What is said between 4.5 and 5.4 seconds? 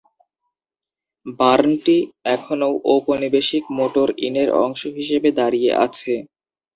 অংশ হিসেবে